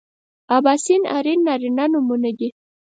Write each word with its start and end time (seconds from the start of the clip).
اباسین 0.57 1.01
ارین 1.17 1.39
نارینه 1.47 1.85
نومونه 1.91 2.31
دي 2.37 2.47